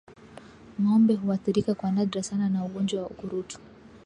Ngombe 0.81 1.13
huathirika 1.15 1.73
kwa 1.75 1.91
nadra 1.91 2.23
sana 2.23 2.49
na 2.49 2.65
ugonjwa 2.65 3.01
wa 3.01 3.09
ukurutu 3.09 3.59